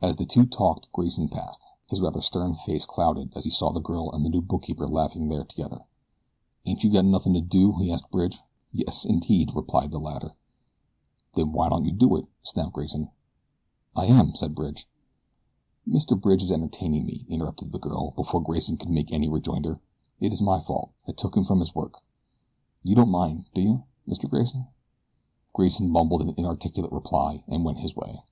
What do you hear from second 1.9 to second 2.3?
His rather